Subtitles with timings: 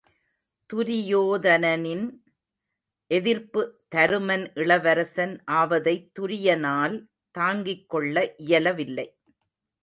[0.69, 2.05] துரியோதனின்
[3.11, 3.61] எதிர்ப்பு
[3.95, 7.07] தருமன் இளவரசன் ஆவதைத் துரியானால்
[7.35, 8.33] தாங்கிக் கொள்ள
[8.37, 9.07] இயலவில்லை.